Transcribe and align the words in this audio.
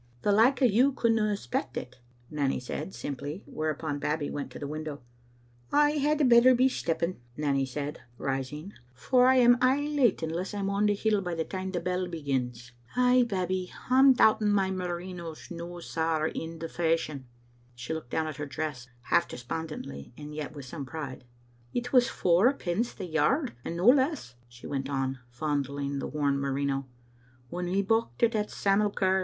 "The 0.23 0.31
like 0.31 0.63
o' 0.63 0.65
you 0.65 0.93
couldna 0.93 1.31
expect 1.31 1.77
it," 1.77 1.99
Nanny 2.31 2.59
said, 2.59 2.95
simply, 2.95 3.43
whereupon 3.45 3.99
Babbie 3.99 4.31
went 4.31 4.49
to 4.49 4.57
the 4.57 4.65
window. 4.65 5.03
"I 5.71 5.91
had 5.91 6.27
better 6.27 6.55
be 6.55 6.69
stepping," 6.69 7.19
Nanny 7.37 7.67
said, 7.67 7.99
rising, 8.17 8.73
"for 8.95 9.27
I 9.27 9.35
am 9.35 9.57
Digitized 9.57 9.59
by 9.59 9.59
VjOOQ 9.59 9.61
IC 9.61 9.61
m 9.61 9.61
tCbc 9.61 9.61
Xittle 9.61 9.69
Afnf0ter. 9.69 9.69
aye 9.69 10.01
late 10.01 10.17
anless 10.17 10.57
I'm 10.57 10.69
on 10.71 10.85
the 10.87 10.93
hill 10.95 11.21
by 11.21 11.35
the 11.35 11.43
time 11.45 11.71
the 11.71 11.79
bell 11.79 12.07
be 12.07 12.21
gins. 12.23 12.71
Ay, 12.97 13.23
Babbie, 13.29 13.71
I'm 13.91 14.13
doubting 14.13 14.49
my 14.49 14.71
merino's 14.71 15.51
no 15.51 15.79
sair 15.79 16.25
in 16.25 16.57
the 16.57 16.67
fashion?" 16.67 17.25
She 17.75 17.93
looked 17.93 18.09
down 18.09 18.25
at 18.25 18.37
her 18.37 18.47
dress 18.47 18.87
half 19.01 19.27
despondently, 19.27 20.13
and 20.17 20.33
yet 20.33 20.55
with 20.55 20.65
some 20.65 20.83
pride." 20.87 21.25
It 21.75 21.93
was 21.93 22.07
fowerpence 22.09 22.95
the 22.97 23.05
yard, 23.05 23.53
and 23.63 23.77
no 23.77 23.85
less," 23.85 24.33
she 24.49 24.65
went 24.65 24.89
on, 24.89 25.19
fondling 25.29 25.99
the 25.99 26.07
worn 26.07 26.39
merino, 26.39 26.87
"when 27.51 27.67
we 27.67 27.83
bocht 27.83 28.23
it 28.23 28.33
at 28.33 28.49
Sam'l 28.49 28.89
Curr's. 28.95 29.19